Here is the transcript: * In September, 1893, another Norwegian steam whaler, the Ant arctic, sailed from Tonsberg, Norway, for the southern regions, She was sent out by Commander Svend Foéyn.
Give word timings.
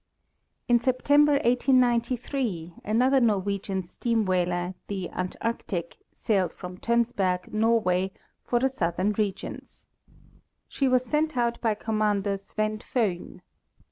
* 0.35 0.67
In 0.67 0.79
September, 0.79 1.33
1893, 1.33 2.73
another 2.83 3.19
Norwegian 3.19 3.83
steam 3.83 4.25
whaler, 4.25 4.73
the 4.87 5.09
Ant 5.09 5.35
arctic, 5.41 5.99
sailed 6.11 6.51
from 6.53 6.79
Tonsberg, 6.79 7.53
Norway, 7.53 8.11
for 8.43 8.57
the 8.59 8.67
southern 8.69 9.11
regions, 9.13 9.89
She 10.67 10.87
was 10.87 11.05
sent 11.05 11.37
out 11.37 11.61
by 11.61 11.75
Commander 11.75 12.37
Svend 12.39 12.81
Foéyn. 12.83 13.41